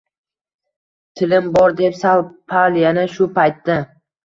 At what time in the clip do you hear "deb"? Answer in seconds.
1.83-1.95